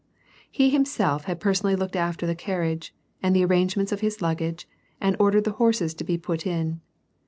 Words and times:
He 0.49 0.71
himself 0.71 1.25
had 1.25 1.39
l)ersonally 1.39 1.77
looked 1.77 1.95
after 1.95 2.25
the 2.25 2.33
carriage, 2.33 2.91
and 3.21 3.35
the 3.35 3.45
arrangement 3.45 3.91
of 3.91 4.01
his 4.01 4.19
luggage, 4.19 4.67
and 4.99 5.15
ordered 5.19 5.43
the 5.43 5.51
horses 5.61 5.93
to 5.93 6.03
be 6.03 6.17
put 6.17 6.47
in. 6.47 6.81